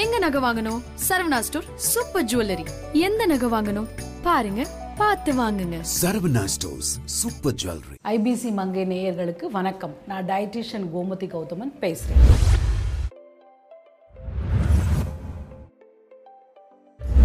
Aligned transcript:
எங்க 0.00 0.18
நகை 0.18 0.40
வாங்கணும்? 0.42 0.82
Saravana 1.08 1.38
store 1.46 1.66
super 1.76 2.24
jewellery. 2.24 2.64
எந்த 3.06 3.26
நகை 3.26 3.48
வாங்கணும்? 3.54 3.88
பாருங்க 4.26 4.62
பார்த்து 5.00 5.32
வாங்குங்க. 5.40 5.78
Saravana 6.02 6.44
stores 6.54 6.92
super 7.04 7.56
jewellery. 7.62 7.96
IBC 8.12 8.52
Mangai 8.60 8.84
நேயர்களுக்கு 8.92 9.44
வணக்கம். 9.58 9.94
நான் 10.06 10.24
டயட்டிஷியன் 10.26 10.88
கோமதி 10.94 11.28
கௌதமன் 11.34 11.74
பேசுகிறேன் 11.84 12.24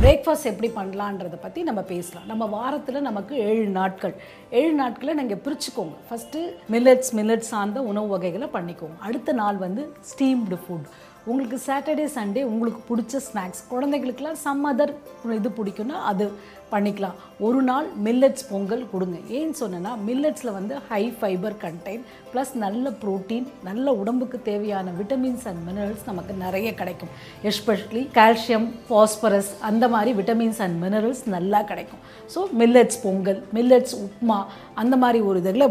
பிரேக்ஃபாஸ்ட் 0.04 0.52
எப்படி 0.52 0.72
பண்ணலான்றதை 0.76 1.38
பற்றி 1.42 1.64
நம்ம 1.64 1.82
பேசலாம். 1.96 2.30
நம்ம 2.32 2.46
வாரத்தில் 2.58 3.06
நமக்கு 3.10 3.36
ஏழு 3.50 3.68
நாட்கள். 3.80 4.16
ஏழு 4.50 4.74
நாட்களை 4.84 5.14
நீங்கள் 5.14 5.44
பிரிச்சுக்கோங்க. 5.46 5.96
ஃபஸ்ட்டு 6.10 6.48
மில்லட்ஸ் 6.74 7.14
மில்லட்ஸ் 7.18 7.52
சார்ந்த 7.54 7.82
உணவு 7.82 8.08
வகைகளை 8.08 8.50
பண்ணிக்கோங்க. 8.54 8.98
அடுத்த 9.00 9.34
நாள் 9.44 9.58
வந்து 9.68 9.84
ஸ்டீம்டு 10.12 10.60
ஃபுட் 10.66 10.90
உங்களுக்கு 11.28 11.57
சாட்டர்டே 11.65 12.06
சண்டே 12.15 12.42
உங்களுக்கு 12.43 12.82
பிடிச்ச 12.89 13.20
ஸ்நாக்ஸ் 13.25 13.64
குழந்தைகளுக்கெல்லாம் 13.70 14.39
சம் 14.43 14.64
அதர் 14.65 14.93
இது 15.36 15.50
பிடிக்கும்னா 15.57 15.97
அது 16.04 16.25
பண்ணிக்கலாம். 16.74 17.18
ஒரு 17.48 17.60
நாள் 17.70 17.88
மில்லட்ஸ் 18.06 18.46
பொங்கல் 18.52 18.84
கொடுங்க. 18.94 19.18
ஏன்னு 19.38 19.56
சொன்னேன்னா 19.62 19.92
மில்லட்ஸில் 20.08 20.56
வந்து 20.58 20.75
ஹை 20.89 21.02
ஃபைபர் 21.20 21.56
கண்டெயின் 21.64 22.04
ப்ளஸ் 22.32 22.54
நல்ல 22.64 22.89
ப்ரோட்டீன் 23.02 23.46
நல்ல 23.68 23.94
உடம்புக்கு 24.02 24.38
தேவையான 24.50 24.94
விட்டமின்ஸ் 25.00 25.46
அண்ட் 25.50 25.61
மினரல்ஸ் 25.68 26.06
நமக்கு 26.10 26.34
நிறைய 26.46 26.70
கிடைக்கும். 26.82 27.11
எஸ்பெஷலி 27.52 28.04
கால்சியம் 28.20 28.68
ஃபாஸ்பரஸ் 28.88 29.52
அந்த 29.70 29.88
மாதிரி 29.96 30.14
விட்டமின்ஸ் 30.20 30.61
அண்ட் 30.66 30.78
மினரல்ஸ் 30.86 31.24
நல்லா 31.36 31.61
கிடைக்கும். 31.72 32.02
So 32.36 32.42
millets 32.61 33.00
pongal 33.06 33.39
millets 33.58 33.95
upma 34.06 34.39
அந்த 34.84 34.95
மாதிரி 35.03 35.22
ஒரு 35.30 35.39
இதில் 35.44 35.66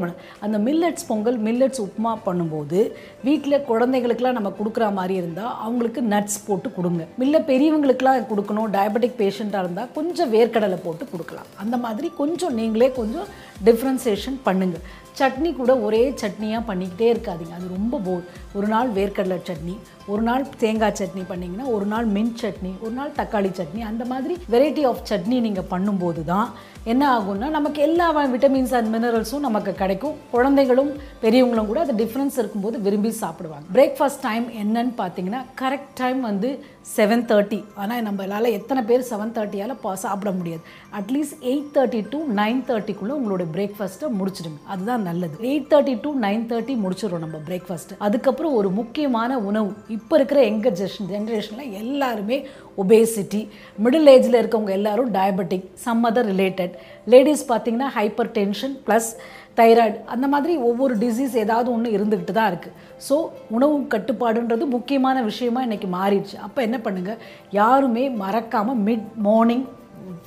அந்த 0.46 0.56
மில்லட்ஸ் 0.68 1.06
பொங்கல் 1.10 1.38
மில்லட்ஸ் 1.48 1.82
உப்மா 1.86 2.12
பண்ணும்போது 2.26 2.80
வீட்டில் 3.26 3.64
குழந்தைகளுக்கெல்லாம் 3.70 4.38
நம்ம 4.38 4.50
கொடுக்குற 4.58 4.86
மாதிரி 4.98 5.14
இருந்தால் 5.20 5.52
அவங்களுக்கு 5.66 6.00
நட்ஸ் 6.12 6.38
போட்டு 6.46 6.68
கொடுங்க. 6.78 7.02
இல்லை 7.24 7.40
பெரியவங்களுக்கெல்லாம் 7.50 8.30
கொடுக்கணும். 8.32 8.68
டயபெட்டிக் 8.76 9.20
பேஷண்ட்டாக 9.22 9.64
இருந்தால் 9.64 9.92
கொஞ்சம் 9.98 10.32
வேர்க்கடலை 10.34 10.78
போட்டு 10.86 11.06
கொடுக்கலாம். 11.12 11.50
அந்த 11.64 11.76
மாதிரி 11.86 12.10
கொஞ்சம் 12.22 12.56
நீங்களே 12.60 12.90
கொஞ்சம் 13.00 13.28
டிஃப்ரென்சேஷன் 13.68 14.38
பண்ணுங்கள் 14.48 14.86
சட்னி 15.20 15.50
கூட 15.60 15.72
ஒரே 15.86 16.02
சட்னியாக 16.22 16.68
பண்ணிக்கிட்டே 16.70 17.08
இருக்காதீங்க. 17.14 17.54
அது 17.58 17.66
ரொம்ப 17.76 18.00
போர் 18.06 18.24
ஒரு 18.58 18.68
நாள் 18.74 18.90
வேர்க்கடலை 18.98 19.38
சட்னி 19.48 19.74
ஒரு 20.12 20.22
நாள் 20.28 20.44
தேங்காய் 20.62 20.96
சட்னி 21.00 21.22
பண்ணிங்கன்னா 21.30 21.66
ஒரு 21.76 21.86
நாள் 21.92 22.06
மின்ட் 22.16 22.38
சட்னி 22.42 22.72
ஒரு 22.84 22.94
நாள் 22.98 23.16
தக்காளி 23.20 23.50
சட்னி 23.58 23.80
அந்த 23.90 24.02
மாதிரி 24.12 24.34
வெரைட்டி 24.54 24.84
ஆஃப் 24.90 25.02
சட்னி 25.10 25.38
நீங்கள் 25.46 25.70
பண்ணும்போது 25.72 26.22
தான் 26.32 26.50
என்ன 26.92 27.04
ஆகும்னா 27.14 27.48
நமக்கு 27.56 27.80
எல்லா 27.86 28.06
விட்டமின்ஸ் 28.34 28.74
அண்ட் 28.78 28.90
மினரல்ஸும் 28.94 29.46
நமக்கு 29.48 29.72
கிடைக்கும். 29.80 30.16
குழந்தைகளும் 30.34 30.92
பெரியவங்களும் 31.24 31.70
கூட 31.70 31.80
அது 31.84 31.94
டிஃப்ரென்ஸ் 32.02 32.38
இருக்கும்போது 32.40 32.76
விரும்பி 32.86 33.12
சாப்பிடுவாங்க. 33.22 33.66
பிரேக்ஃபாஸ்ட் 33.76 34.24
டைம் 34.28 34.46
என்னன்னு 34.62 34.94
பார்த்தீங்கன்னா 35.02 35.42
கரெக்ட் 35.62 35.92
டைம் 36.02 36.20
வந்து 36.30 36.50
செவன் 36.96 37.26
தேர்ட்டி 37.30 37.60
ஆனால் 37.82 38.04
நம்மளால் 38.08 38.54
எத்தனை 38.58 38.82
பேர் 38.90 39.08
செவன் 39.10 39.34
தேர்ட்டியால் 39.38 39.74
சாப்பிட 40.04 40.30
முடியாது. 40.38 40.62
At least 41.00 41.38
eight 41.50 41.72
thirty 41.76 42.02
to 42.14 42.20
nine 42.40 42.62
தேர்ட்டிக்குள்ளே 42.70 43.16
உங்களோட 43.20 43.46
பிரேக்ஃபாஸ்ட்டை 43.56 44.10
முடிச்சிடுங்க. 44.20 44.60
அதுதான் 44.72 45.05
நல்லது. 45.08 45.36
Eight 45.48 45.68
thirty 45.72 45.94
to 46.04 46.10
nine 46.26 46.44
thirty 46.50 46.74
முடிச்சிடும் 46.84 47.24
நம்ம 47.24 47.40
பிரேக்ஃபாஸ்ட் 47.48 47.92
அதுக்கப்புறம் 48.06 48.56
ஒரு 48.60 48.68
முக்கியமான 48.80 49.38
உணவு. 49.50 49.70
இப்போ 49.96 50.14
இருக்கிற 50.18 50.40
எங்கர் 50.50 50.76
ஜென்ரேஷன் 50.80 51.10
ஜென்ரேஷனில் 51.14 51.72
எல்லாருமே 51.82 52.38
ஒபேசிட்டி 52.82 53.40
மிடில் 53.84 54.10
ஏஜில் 54.14 54.40
இருக்கவங்க 54.40 54.72
எல்லாரும் 54.78 55.10
diabetic 55.16 55.66
some 55.84 56.04
other 56.10 56.30
related 56.32 56.74
ladies 57.14 57.44
பார்த்தீங்கன்னா 57.52 57.90
ஹைப்பர் 57.98 58.32
டென்ஷன் 58.38 58.76
ப்ளஸ் 58.86 59.10
தைராய்டு 59.58 59.98
அந்த 60.14 60.26
மாதிரி 60.32 60.54
ஒவ்வொரு 60.68 60.94
டிசீஸ் 61.02 61.34
ஏதாவது 61.42 61.68
ஒன்று 61.74 61.94
இருந்துக்கிட்டு 61.96 62.34
தான் 62.38 62.50
இருக்குது 62.50 62.74
ஸோ 63.06 63.16
உணவு 63.56 63.76
கட்டுப்பாடுன்றது 63.94 64.64
முக்கியமான 64.74 65.22
விஷயமா 65.30 65.60
இன்றைக்கி 65.66 65.88
மாறிடுச்சு. 65.94 66.36
அப்போ 66.46 66.60
என்ன 66.66 66.78
பண்ணுங்கள் 66.86 67.20
யாருமே 67.60 68.04
மறக்காமல் 68.22 68.82
மிட் 68.88 69.08
மார்னிங் 69.28 69.64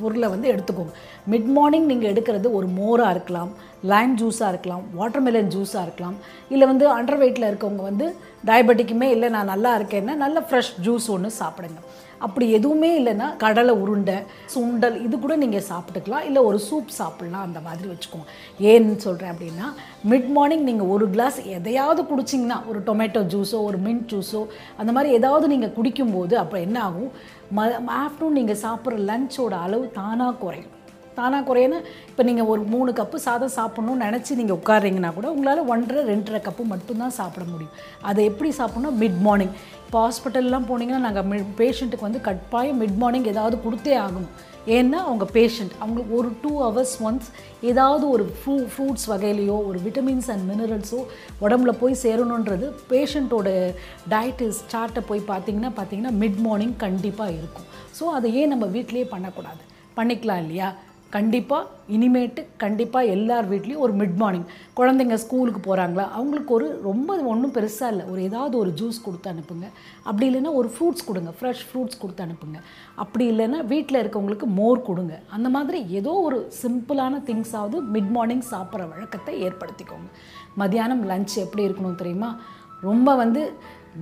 பொருளை 0.02 0.28
வந்து 0.33 0.47
எடுத்துக்கோங்க. 0.53 0.94
மிட் 1.33 1.50
மார்னிங் 1.58 1.87
நீங்கள் 1.92 2.11
எடுக்கிறது 2.14 2.48
ஒரு 2.60 2.67
மோராக 2.80 3.14
இருக்கலாம் 3.15 3.52
லைம் 3.92 4.14
ஜூஸாக 4.21 4.52
இருக்கலாம் 4.54 4.83
வாட்டர்மெலன் 4.99 5.52
ஜூஸாக 5.55 5.86
இருக்கலாம். 5.87 6.17
இல்லை 6.54 6.65
வந்து 6.71 6.86
அண்டர் 6.98 7.21
வெயிட்டில் 7.23 7.49
இருக்கவங்க 7.52 7.83
வந்து 7.89 8.08
டயபெட்டிக்குமே 8.49 9.08
இல்லை 9.15 9.30
நான் 9.36 9.52
நல்லா 9.54 9.71
இருக்கேன்னா 9.80 10.15
நல்ல 10.26 10.39
ஃப்ரெஷ் 10.48 10.73
ஜூஸ் 10.86 11.08
ஒன்று 11.15 11.32
சாப்பிடுங்க. 11.42 11.80
அப்படி 12.25 12.45
எதுவுமே 12.57 12.91
இல்லைன்னா 12.99 13.27
கடலை 13.43 13.73
உருண்டை 13.83 14.17
சுண்டல் 14.53 14.97
இது 15.05 15.15
கூட 15.25 15.35
நீங்கள் 15.43 15.65
சாப்பிட்டுக்கலாம். 15.71 16.25
இல்லை 16.30 16.41
ஒரு 16.49 16.59
சூப் 16.67 16.95
சாப்பிட்லாம் 16.99 17.45
அந்த 17.47 17.59
மாதிரி 17.67 17.87
வச்சுக்கோங்க. 17.91 18.27
ஏன்னு 18.71 18.95
சொல்கிறேன் 19.07 19.33
அப்படின்னா 19.33 19.67
மிட் 20.13 20.29
மார்னிங் 20.37 20.65
நீங்கள் 20.69 20.91
ஒரு 20.95 21.08
கிளாஸ் 21.15 21.39
எதையாவது 21.58 22.03
குடிச்சிங்கன்னா 22.11 22.59
ஒரு 22.71 22.81
டொமேட்டோ 22.89 23.23
ஜூஸோ 23.35 23.59
ஒரு 23.69 23.79
மின்ட் 23.87 24.09
ஜூஸோ 24.13 24.41
அந்த 24.81 24.91
மாதிரி 24.97 25.13
ஏதாவது 25.19 25.47
நீங்கள் 25.53 25.75
குடிக்கும்போது 25.77 26.35
அப்போ 26.43 26.59
என்ன 26.67 26.79
ஆகும்? 26.87 27.11
ம 27.58 27.93
ஆஃப்டர்நூன் 28.03 28.37
நீங்கள் 28.39 28.61
சாப்பிட்ற 28.65 29.05
லஞ்சோட 29.11 29.53
அளவு 29.67 29.85
தானாக 30.02 30.39
குறையும். 30.43 30.73
தானாக 31.19 31.43
குறையன்னு 31.49 31.80
இப்போ 32.09 32.23
நீங்கள் 32.30 32.49
ஒரு 32.53 32.61
மூணு 32.73 32.91
கப்பு 32.99 33.17
சாதம் 33.27 33.55
சாப்பிட்ணுன்னு 33.57 34.05
நினச்சி 34.05 34.39
நீங்கள் 34.41 34.59
உட்காறீங்கன்னா 34.59 35.11
கூட 35.17 35.27
உங்களால் 35.35 35.69
ஒன்றரை 35.73 36.03
ரெண்டரை 36.11 36.41
கப்பு 36.49 36.65
மட்டும்தான் 36.73 37.17
சாப்பிட 37.21 37.45
முடியும். 37.53 37.75
அதை 38.09 38.21
எப்படி 38.31 38.52
சாப்பிட்ணும்? 38.61 38.99
மிட் 39.03 39.19
மார்னிங் 39.27 39.55
இப்போ 39.85 39.99
ஹாஸ்பிட்டல்லாம் 40.05 40.69
போனீங்கன்னா 40.69 41.05
நாங்கள் 41.08 41.27
மி 41.29 41.37
பேஷண்ட்டுக்கு 41.59 42.08
வந்து 42.08 42.21
கட்டாயம் 42.29 42.79
மிட் 42.83 42.99
மார்னிங் 43.03 43.27
ஏதாவது 43.33 43.55
கொடுத்தே 43.65 43.93
ஆகணும். 44.05 44.31
ஏன்னா 44.77 44.97
அவங்க 45.08 45.25
பேஷண்ட் 45.35 45.73
அவங்களுக்கு 45.79 46.13
ஒரு 46.17 46.29
டூ 46.41 46.52
ஹவர்ஸ் 46.63 46.95
ஒன்ஸ் 47.08 47.27
ஏதாவது 47.69 48.05
ஒரு 48.15 48.23
ஃப்ரூ 48.39 48.55
ஃப்ரூட்ஸ் 48.73 49.08
வகையிலையோ 49.11 49.55
ஒரு 49.69 49.79
விட்டமின்ஸ் 49.85 50.29
அண்ட் 50.33 50.45
மினரல்ஸோ 50.49 50.99
உடம்புல 51.45 51.71
போய் 51.81 51.95
சேரணுன்றது 52.03 52.67
பேஷண்ட்டோட 52.91 53.47
டயட்டு 54.13 54.47
சார்ட்டை 54.73 55.03
போய் 55.09 55.23
பார்த்தீங்கன்னா 55.31 55.71
பார்த்தீங்கன்னா 55.79 56.13
மிட் 56.23 56.39
மார்னிங் 56.47 56.75
கண்டிப்பாக 56.85 57.37
இருக்கும். 57.39 57.67
ஸோ 57.99 58.05
அதை 58.17 58.29
ஏன் 58.41 58.53
நம்ம 58.55 58.67
வீட்டிலேயே 58.75 59.08
பண்ணக்கூடாது? 59.15 59.63
பண்ணிக்கலாம் 59.97 60.43
இல்லையா? 60.45 60.69
கண்டிப்பாக 61.15 61.70
இனிமேட்டு 61.95 62.42
கண்டிப்பாக 62.64 63.11
எல்லார் 63.14 63.45
வீட்லேயும் 63.52 63.83
ஒரு 63.86 63.93
மிட் 64.02 64.17
மார்னிங் 64.21 64.45
குழந்தைங்க 64.80 65.15
ஸ்கூலுக்கு 65.23 65.61
போகிறாங்களா 65.67 66.05
அவங்களுக்கு 66.17 66.52
ஒரு 66.58 66.67
ரொம்ப 66.87 67.15
ஒன்றும் 67.31 67.53
பெருசாக 67.55 67.92
இல்லை. 67.93 68.05
ஒரு 68.11 68.20
ஏதாவது 68.27 68.55
ஒரு 68.61 68.71
ஜூஸ் 68.80 68.99
கொடுத்து 69.05 69.31
அனுப்புங்க. 69.31 69.67
அப்படி 70.03 70.25
இல்லைன்னா 70.30 70.52
ஒரு 70.59 70.70
ஃப்ரூட்ஸ் 70.73 71.08
கொடுங்க 71.08 71.33
ஃப்ரெஷ் 71.39 71.64
ஃப்ரூட்ஸ் 71.70 71.99
கொடுத்து 72.02 72.25
அனுப்புங்க. 72.25 72.59
அப்படி 73.03 73.25
இல்லைன்னா 73.31 73.61
வீட்டில் 73.73 74.02
இருக்கவங்களுக்கு 74.02 74.49
மோர் 74.59 74.86
கொடுங்க. 74.89 75.15
அந்த 75.37 75.49
மாதிரி 75.55 75.81
ஏதோ 76.02 76.14
ஒரு 76.27 76.39
சிம்பிளான 76.61 77.23
திங்ஸாவது 77.31 77.80
மிட் 77.95 78.14
மார்னிங் 78.17 78.45
சாப்பிட்ற 78.53 78.87
வழக்கத்தை 78.93 79.36
ஏற்படுத்திக்கோங்க. 79.47 80.09
மதியானம் 80.64 81.03
லஞ்ச் 81.11 81.36
எப்படி 81.47 81.67
இருக்கணும் 81.70 81.99
தெரியுமா? 82.03 82.31
ரொம்ப 82.87 83.15
வந்து 83.23 83.41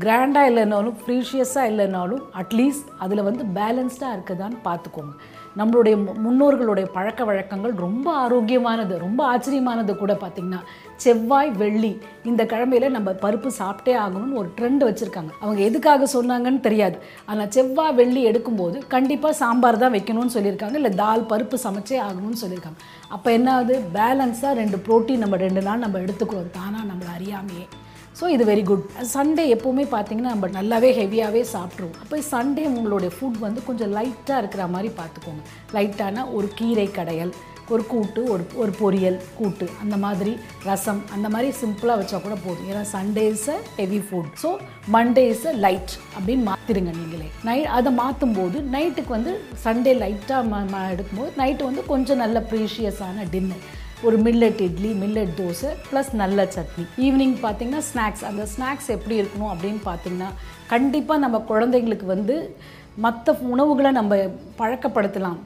கிராண்டாக 0.03 0.49
இல்லைனாலும் 0.49 0.95
ப்ரீஷியஸாக 1.03 1.69
இல்லைனாலும் 1.71 2.23
அட்லீஸ்ட் 2.41 2.89
அதில் 3.03 3.27
வந்து 3.27 3.43
பேலன்ஸ்டாக 3.57 4.15
இருக்குதான்னு 4.15 4.57
பார்த்துக்கோங்க. 4.65 5.13
நம்மளுடைய 5.57 5.97
மு- 5.97 6.27
முன்னோர்களுடைய 6.27 6.85
பழக்க 6.85 7.23
வழக்கங்கள் 7.23 7.71
ரொம்ப 7.71 8.11
ஆரோக்கியமானது 8.11 8.97
ரொம்ப 8.97 9.37
ஆச்சரியமானது 9.37 9.95
கூட 9.95 10.13
பார்த்திங்கன்னா 10.13 10.59
செவ்வாய் 10.95 11.49
வெள்ளி 11.49 12.01
இந்த 12.23 12.45
கிழமையில் 12.45 12.89
நம்ம 12.89 13.11
பருப்பு 13.11 13.49
சாப்பிட்டே 13.59 13.97
ஆகணும்னு 13.97 14.33
ஒரு 14.33 14.51
ட்ரெண்ட் 14.61 14.79
வச்சுருக்காங்க. 14.79 15.29
அவங்க 15.41 15.61
எதுக்காக 15.61 16.07
சொன்னாங்கன்னு 16.13 16.59
தெரியாது. 16.59 16.99
ஆனால் 17.25 17.49
செவ்வாய் 17.49 17.93
வெள்ளி 17.93 18.25
எடுக்கும்போது 18.27 18.87
கண்டிப்பாக 18.87 19.35
சாம்பார் 19.35 19.77
தான் 19.77 19.93
வைக்கணும்னு 19.93 20.29
சொல்லியிருக்காங்க. 20.33 20.75
இல்லை 20.75 20.91
தால் 20.91 21.21
பருப்பு 21.21 21.55
சமைச்சே 21.63 21.99
ஆகணும்னு 21.99 22.45
சொல்லியிருக்காங்க. 22.45 22.77
அப்போ 23.07 23.31
என்ன 23.31 23.53
ஆகுது? 23.53 23.81
பேலன்ஸாக 23.93 24.53
ரெண்டு 24.53 24.77
ப்ரோட்டீன் 24.87 25.17
நம்ம 25.17 25.35
ரெண்டு 25.35 25.61
நாள் 25.61 25.79
நம்ம 25.79 25.99
எடுத்துக்கிறோம். 25.99 26.51
தானாக 26.51 26.83
நம்மளை 26.83 27.21
அறியாமையே. 27.21 27.67
ஸோ 28.19 28.25
இது 28.35 28.43
வெரி 28.45 28.63
குட் 28.63 28.85
சண்டே 29.13 29.43
எப்போவுமே 29.55 29.83
பார்த்தீங்கன்னா 29.91 30.31
நம்ம 30.35 30.47
நல்லாவே 30.55 30.89
ஹெவியாகவே 30.99 31.41
சாப்பிட்ருவோம் 31.51 31.99
அப்போ 32.03 32.21
சண்டே 32.31 32.63
உங்களுடைய 32.69 33.11
ஃபுட் 33.15 33.37
வந்து 33.43 33.61
கொஞ்சம் 33.67 33.93
லைட்டாக 33.97 34.41
இருக்கிற 34.41 34.63
மாதிரி 34.75 34.89
பார்த்துக்கோங்க 34.99 35.43
லைட்டான 35.77 36.25
ஒரு 36.37 36.47
கீரை 36.59 36.87
கடையல் 36.97 37.33
ஒரு 37.73 37.83
கூட்டு 37.91 38.21
ஒரு 38.33 38.43
ஒரு 38.55 38.71
பொரியல் 38.79 39.17
கூட்டு 39.37 39.65
அந்த 39.83 39.95
மாதிரி 40.03 40.33
ரசம் 40.65 41.01
அந்த 41.15 41.27
மாதிரி 41.33 41.49
சிம்பிளாக 41.61 41.99
வச்சா 42.01 42.17
கூட 42.25 42.35
போதும். 42.45 42.67
ஏன்னா 42.71 42.83
Sunday 42.93 43.23
is 43.31 43.47
a 43.49 43.57
heavy 43.79 43.99
food 44.07 44.29
so 44.43 44.49
Monday 44.95 45.23
is 45.33 45.47
a 45.47 45.53
light 45.65 45.93
அப்படின்னு 46.17 46.45
மாற்றிடுங்க 46.49 46.91
நீங்களே. 46.99 47.27
நைட் 47.49 47.67
அதை 47.77 47.91
மாற்றும் 48.03 48.37
போது 48.39 48.59
நைட்டுக்கு 48.75 49.11
வந்து 49.17 49.33
சண்டே 49.65 49.93
லைட்டாக 50.03 50.61
எடுக்கும்போது 50.93 51.33
நைட்டு 51.41 51.69
வந்து 51.69 51.83
கொஞ்சம் 51.93 52.23
நல்ல 52.23 52.39
ப்ரீஷியஸான 52.51 53.27
டின்னர் 53.35 53.65
ஒரு 54.05 54.17
millet 54.25 54.59
idli 54.65 54.89
millet 55.03 55.31
dosa 55.37 55.69
plus 55.89 56.09
நல்ல 56.21 56.43
சட்னி. 56.55 56.83
ஈவினிங் 57.05 57.33
பார்த்தீங்கன்னா 57.45 57.81
ஸ்நாக்ஸ் 57.89 58.23
அந்த 58.29 58.43
ஸ்நாக்ஸ் 58.53 58.89
எப்படி 58.95 59.15
இருக்கணும் 59.21 59.51
அப்படின்னு 59.53 59.81
பார்த்தீங்கன்னா 59.85 60.27
கண்டிப்பாக 60.73 61.23
நம்ம 61.23 61.37
குழந்தைங்களுக்கு 61.51 62.07
வந்து 62.15 62.35
மற்ற 63.05 63.33
உணவுகளை 63.53 63.91
நம்ம 63.91 64.15
பழக்கப்படுத்தலாம். 64.59 65.39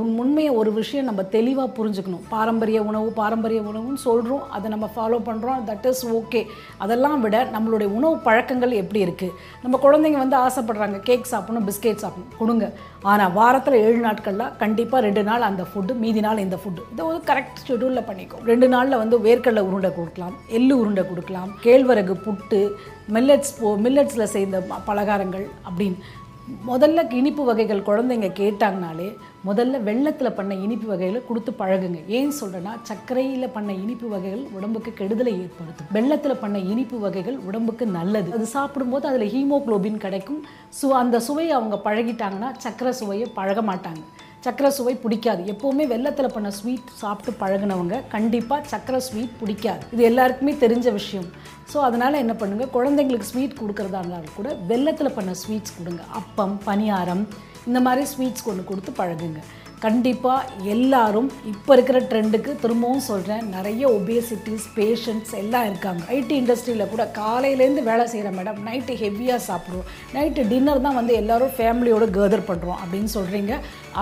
உன் 0.00 0.12
உண்மையை 0.22 0.52
ஒரு 0.60 0.70
விஷயம் 0.78 1.08
நம்ம 1.08 1.22
தெளிவாக 1.34 1.68
புரிஞ்சுக்கணும். 1.76 2.22
பாரம்பரிய 2.32 2.78
உணவு 2.90 3.08
பாரம்பரிய 3.18 3.60
உணவுன்னு 3.70 4.00
சொல்கிறோம் 4.04 4.44
அதை 4.56 4.66
நம்ம 4.72 4.86
ஃபாலோ 4.94 5.18
பண்ணுறோம் 5.28 5.60
தட் 5.68 5.86
இஸ் 5.90 6.02
ஓகே 6.18 6.40
அதெல்லாம் 6.84 7.20
விட 7.24 7.36
நம்மளுடைய 7.56 7.88
உணவு 7.98 8.16
பழக்கங்கள் 8.26 8.72
எப்படி 8.80 9.00
இருக்குது 9.06 9.36
நம்ம 9.64 9.78
குழந்தைங்க 9.84 10.18
வந்து 10.22 10.36
ஆசைப்படுறாங்க 10.46 10.98
கேக் 11.08 11.30
சாப்பிடணும் 11.32 11.66
பிஸ்கெட் 11.68 12.02
சாப்பிடணும். 12.04 12.32
கொடுங்க. 12.40 12.68
ஆனால் 13.12 13.34
வாரத்தில் 13.38 13.76
ஏழு 13.86 14.00
நாட்களில் 14.06 14.50
கண்டிப்பாக 14.62 15.02
ரெண்டு 15.06 15.22
நாள் 15.28 15.46
அந்த 15.50 15.64
ஃபுட்டு 15.70 15.94
மீதி 16.04 16.22
நாள் 16.26 16.42
இந்த 16.46 16.58
ஃபுட்டு 16.62 16.88
இதை 16.94 17.04
ஒரு 17.10 17.20
கரெக்ட் 17.30 17.62
ஷெடியூலில் 17.68 18.06
பண்ணிக்கும் 18.08 18.44
ரெண்டு 18.50 18.68
நாளில் 18.74 19.00
வந்து 19.02 19.18
வேர்க்கடலை 19.28 19.64
உருண்டை 19.68 19.92
கொடுக்கலாம் 19.98 20.34
எள்ளு 20.58 20.74
உருண்டை 20.82 21.04
கொடுக்கலாம் 21.10 21.52
கேழ்வரகு 21.66 22.16
புட்டு 22.26 22.60
மில்லட்ஸ் 23.16 23.54
போ 23.60 23.70
மில்லட்ஸில் 23.86 24.32
செய்த 24.36 24.64
பலகாரங்கள் 24.90 25.46
அப்படின்னு. 25.68 26.00
முதல்ல 26.70 27.02
இனிப்பு 27.18 27.42
வகைகள் 27.50 27.86
குழந்தைங்க 27.86 28.28
கேட்டாங்கனாலே 28.40 29.06
முதல்ல 29.48 29.80
வெள்ளத்தில் 29.88 30.36
பண்ண 30.36 30.52
இனிப்பு 30.64 30.86
வகைகளை 30.90 31.20
கொடுத்து 31.28 31.52
பழகுங்க. 31.60 32.00
ஏன் 32.18 32.32
சொல்கிறேன்னா 32.40 32.72
சர்க்கரையில் 32.88 33.52
பண்ண 33.56 33.70
இனிப்பு 33.84 34.06
வகைகள் 34.14 34.44
உடம்புக்கு 34.56 34.90
கெடுதலை 35.00 35.34
ஏற்படுத்தும். 35.44 35.90
வெள்ளத்தில் 35.96 36.40
பண்ண 36.42 36.58
இனிப்பு 36.72 36.98
வகைகள் 37.06 37.38
உடம்புக்கு 37.48 37.86
நல்லது. 37.98 38.30
அது 38.36 38.48
சாப்பிடும்போது 38.56 39.06
அதில் 39.10 39.32
ஹீமோகுளோபின் 39.34 40.02
கிடைக்கும். 40.04 40.40
சு 40.78 40.92
அந்த 41.02 41.22
சுவையை 41.28 41.54
அவங்க 41.60 41.78
பழகிட்டாங்கன்னா 41.88 42.50
சர்க்கரை 42.66 42.94
சுவையை 43.02 43.28
பழக 43.40 43.62
மாட்டாங்க. 43.70 44.04
சக்கரை 44.46 44.70
சுவை 44.76 44.92
பிடிக்காது. 45.02 45.42
எப்போவுமே 45.52 45.84
வெள்ளத்தில் 45.92 46.34
பண்ண 46.34 46.48
ஸ்வீட் 46.56 46.88
சாப்பிட்டு 47.02 47.32
பழகுனவங்க 47.42 47.98
கண்டிப்பாக 48.14 48.68
சக்கரை 48.72 49.00
ஸ்வீட் 49.06 49.38
பிடிக்காது. 49.40 49.84
இது 49.94 50.02
எல்லாருக்குமே 50.10 50.52
தெரிஞ்ச 50.64 50.86
விஷயம். 50.98 51.28
ஸோ 51.72 51.76
அதனால் 51.88 52.20
என்ன 52.24 52.34
பண்ணுங்கள் 52.40 52.74
குழந்தைங்களுக்கு 52.76 53.30
ஸ்வீட் 53.30 53.60
கொடுக்குறதா 53.60 54.00
இருந்தாலும் 54.02 54.36
கூட 54.38 54.50
வெள்ளத்தில் 54.72 55.16
பண்ண 55.18 55.32
ஸ்வீட்ஸ் 55.42 55.76
கொடுங்க. 55.78 56.02
அப்பம் 56.20 56.56
பணியாரம் 56.68 57.24
இந்த 57.68 57.80
மாதிரி 57.88 58.04
ஸ்வீட்ஸ் 58.14 58.48
கொண்டு 58.48 58.64
கொடுத்து 58.70 58.92
பழகுங்க. 59.02 59.42
கண்டிப்பாக 59.84 60.50
எல்லாரும் 60.74 61.26
இப்போ 61.50 61.70
இருக்கிற 61.76 61.98
ட்ரெண்டுக்கு 62.10 62.50
திரும்பவும் 62.62 63.04
சொல்கிறேன் 63.08 63.42
நிறைய 63.54 63.82
ஒபேசிட்டிஸ் 63.96 64.66
பேஷண்ட்ஸ் 64.76 65.34
எல்லாம் 65.40 65.66
இருக்காங்க. 65.70 66.02
ஐடி 66.16 66.34
இண்டஸ்ட்ரியில் 66.40 66.90
கூட 66.92 67.04
காலையிலேருந்து 67.18 67.82
வேலை 67.90 68.06
செய்கிற 68.12 68.30
மேடம் 68.38 68.62
நைட்டு 68.68 68.94
ஹெவியாக 69.02 69.40
சாப்பிடுவோம். 69.48 69.90
நைட்டு 70.14 70.48
டின்னர் 70.52 70.84
தான் 70.86 70.98
வந்து 71.00 71.14
எல்லோரும் 71.20 71.54
ஃபேமிலியோடு 71.58 72.08
கேதர் 72.18 72.48
பண்ணுறோம் 72.50 72.80
அப்படின்னு 72.82 73.12
சொல்கிறீங்க 73.18 73.54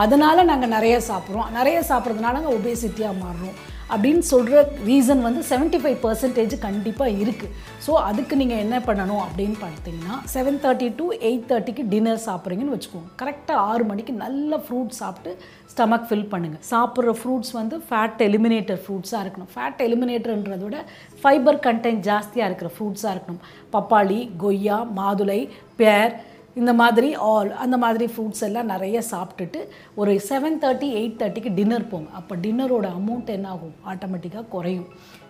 அதனால் 0.04 0.48
நாங்கள் 0.52 0.74
நிறைய 0.76 0.96
சாப்பிட்றோம். 1.10 1.50
நிறைய 1.58 1.80
சாப்பிட்றதுனால 1.90 2.38
நாங்கள் 2.38 2.58
ஒபேசிட்டியாக 2.60 3.22
மாறுறோம். 3.24 3.58
அப்படின்னு 3.94 4.24
சொல்கிற 4.30 4.60
ரீசன் 4.88 5.22
வந்து 5.26 5.40
75% 5.48 5.80
ஃபைவ் 5.82 5.98
பர்சன்டேஜ் 6.04 6.54
கண்டிப்பாக 6.64 7.16
இருக்குது 7.22 7.52
ஸோ 7.86 7.92
அதுக்கு 8.08 8.34
நீங்கள் 8.40 8.62
என்ன 8.64 8.76
பண்ணணும் 8.88 9.22
அப்படின்னு 9.26 9.56
பார்த்தீங்கன்னா 9.64 10.16
செவன் 10.34 10.58
தேர்ட்டி 10.64 10.88
டு 11.00 11.06
எயிட் 11.28 11.46
தேர்ட்டிக்கு 11.50 11.84
டின்னர் 11.92 12.22
சாப்பிட்றீங்கன்னு 12.26 12.74
வச்சுக்கோங்க. 12.76 13.10
கரெக்டாக 13.22 13.66
ஆறு 13.70 13.84
மணிக்கு 13.90 14.14
நல்ல 14.24 14.60
ஃப்ரூட் 14.64 14.92
சாப்பிட்டு 15.00 15.32
ஸ்டமக் 15.72 16.08
ஃபில் 16.08 16.26
பண்ணுங்கள் 16.32 16.64
சாப்பிட்ற 16.72 17.14
ஃப்ரூட்ஸ் 17.20 17.52
வந்து 17.60 17.78
ஃபேட் 17.88 18.22
எலிமினேட்டர் 18.28 18.80
ஃப்ரூட்ஸாக 18.84 19.22
இருக்கணும். 19.24 19.52
ஃபேட் 19.54 19.82
எலிமினேட்டர்ன்றத 19.88 20.62
விட 20.68 20.80
ஃபைபர் 21.22 21.60
கண்டென்ட் 21.68 22.04
ஜாஸ்தியாக 22.10 22.50
இருக்கிற 22.50 22.70
ஃப்ரூட்ஸாக 22.76 23.14
இருக்கணும். 23.16 23.42
பப்பாளி 23.76 24.20
கொய்யா 24.44 24.78
மாதுளை 25.00 25.40
பேர் 25.80 26.12
இந்த 26.60 26.72
மாதிரி 26.80 27.08
ஆல் 27.32 27.50
அந்த 27.64 27.76
மாதிரி 27.84 28.06
ஃப்ரூட்ஸ் 28.12 28.44
எல்லாம் 28.48 28.70
நிறைய 28.72 28.96
சாப்பிட்டுட்டு 29.12 29.60
ஒரு 30.00 30.12
செவன் 30.28 30.58
தேர்ட்டி 30.64 30.88
எயிட் 30.98 31.16
தேர்ட்டிக்கு 31.20 31.50
டின்னர் 31.58 31.90
போங்க. 31.92 32.08
அப்போ 32.18 32.34
டின்னரோட 32.44 32.86
அமௌண்ட் 32.98 33.32
என்ன 33.36 33.48
ஆகும் 33.54 33.76
ஆட்டோமேட்டிக்காக 33.92 34.44
குறையும். 34.54 34.88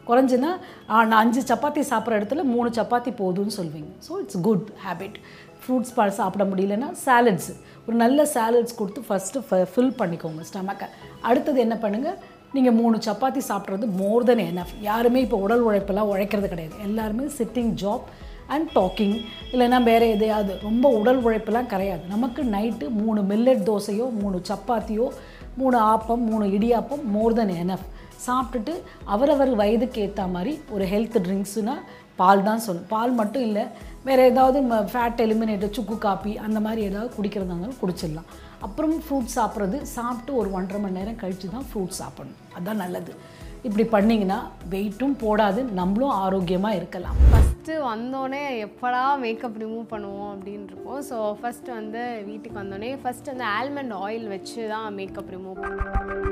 குறைஞ்சுன்னா 0.08 0.50
நான் 0.90 1.20
அஞ்சு 1.22 1.42
சப்பாத்தி 1.50 1.82
சாப்பிட்ற 1.90 2.18
இடத்துல 2.20 2.44
மூணு 2.54 2.68
சப்பாத்தி 2.78 3.10
போதும்னு 3.22 3.54
சொல்வீங்க. 3.58 3.90
So 4.06 4.12
it's 4.22 4.40
good 4.48 4.66
habit 4.86 5.18
fruits 5.62 5.94
பால் 5.98 6.16
சாப்பிட 6.20 6.44
முடியலன்னா 6.52 6.88
சாலட்ஸ் 7.04 7.52
ஒரு 7.86 7.96
நல்ல 8.04 8.24
சாலட்ஸ் 8.34 8.78
கொடுத்து 8.80 9.00
ஃபஸ்ட்டு 9.08 9.42
ஃபில் 9.72 9.94
பண்ணிக்கோங்க 10.00 10.42
ஸ்டமக்கை 10.50 10.88
அடுத்தது 11.28 11.58
என்ன 11.66 11.76
பண்ணுங்கள் 11.84 12.18
நீங்கள் 12.56 12.76
மூணு 12.80 12.96
சப்பாத்தி 13.06 13.42
சாப்பிட்றது 13.50 13.86
மோர் 14.00 14.26
தென் 14.28 14.44
எனஃப் 14.50 14.74
யாருமே 14.88 15.20
இப்போ 15.26 15.38
உடல் 15.44 15.64
உழைப்பெல்லாம் 15.68 16.10
உழைக்கிறது 16.12 16.48
கிடையாது. 16.54 16.76
எல்லாருமே 16.88 17.26
சிட்டிங் 17.38 17.72
ஜாப் 17.82 18.06
அண்ட் 18.54 18.70
டாக்கிங் 18.78 19.16
இல்லைன்னா 19.52 19.78
வேறு 19.90 20.06
எதையாவது. 20.14 20.52
ரொம்ப 20.68 20.88
உடல் 21.00 21.20
உழைப்பெல்லாம் 21.26 21.70
கிடையாது 21.72 22.04
நமக்கு 22.14 22.42
நைட்டு 22.56 22.88
மூணு 23.02 23.22
மில்லட் 23.30 23.64
தோசையோ 23.70 24.06
மூணு 24.20 24.38
சப்பாத்தியோ 24.50 25.08
மூணு 25.60 25.78
ஆப்பம் 25.92 26.24
மூணு 26.30 26.44
இடியாப்பம் 26.58 27.02
மோர் 27.14 27.36
தென் 27.38 27.56
எனஃப் 27.62 27.88
சாப்பிட்டுட்டு 28.26 28.74
அவரவர் 29.14 29.52
வயதுக்கு 29.60 30.00
ஏற்ற 30.04 30.26
மாதிரி 30.34 30.52
ஒரு 30.74 30.84
ஹெல்த் 30.92 31.18
ட்ரிங்க்ஸுனால் 31.26 31.82
பால் 32.20 32.44
தான் 32.46 32.62
சொல்லணும். 32.66 32.90
பால் 32.94 33.12
மட்டும் 33.20 33.44
இல்லை 33.48 33.64
வேறு 34.06 34.22
ஏதாவது 34.30 34.58
ஃபேட் 34.92 35.20
எலிமினேட்டர் 35.24 35.74
சுக்கு 35.76 35.96
காப்பி 35.98 36.32
அந்த 36.46 36.58
மாதிரி 36.64 36.82
ஏதாவது 36.90 37.10
குடிக்கிறதா 37.16 37.52
இருந்தாலும் 37.52 37.80
குடிச்சிடலாம். 37.82 38.28
அப்புறம் 38.66 38.94
ஃப்ரூட் 39.04 39.30
சாப்பிட்றது 39.36 39.78
சாப்பிட்டு 39.96 40.32
ஒரு 40.40 40.50
ஒன்றரை 40.58 40.80
மணி 40.82 40.98
நேரம் 40.98 41.20
கழித்து 41.22 41.48
தான் 41.56 41.68
ஃப்ரூட் 41.70 41.98
சாப்பிடணும். 42.00 42.40
அதுதான் 42.54 42.82
நல்லது. 42.84 43.14
இப்படி 43.68 43.86
பண்ணிங்கன்னா 43.94 44.38
வெயிட்டும் 44.74 45.16
போடாது 45.24 45.62
நம்மளும் 45.80 46.14
ஆரோக்கியமாக 46.24 46.78
இருக்கலாம். 46.80 47.18
ஃபஸ்ட்டு 47.64 47.82
வந்தோடனே 47.90 48.40
எப்படா 48.64 49.02
மேக்கப் 49.22 49.58
ரிமூவ் 49.62 49.84
பண்ணுவோம் 49.92 50.30
அப்படின்னு 50.32 50.64
இருக்கும் 50.70 51.02
ஸோ 51.08 51.16
ஃபஸ்ட்டு 51.40 51.74
வந்து 51.76 52.00
வீட்டுக்கு 52.28 52.56
வந்தோடனே 52.60 52.88
ஃபஸ்ட் 53.02 53.30
வந்து 53.32 53.46
ஆல்மண்ட் 53.58 53.94
ஆயில் 54.06 54.26
வச்சு 54.32 54.62
தான் 54.72 54.88
மேக்கப் 54.98 55.30
ரிமூவ் 55.34 55.60
பண்ணுவோம். 55.62 56.31